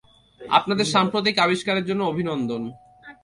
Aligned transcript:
আপনাদের 0.41 0.87
সাম্প্রতিক 0.93 1.35
আবিষ্কারের 1.37 1.85
জন্য 1.85 2.01
অভিনন্দন! 2.03 2.63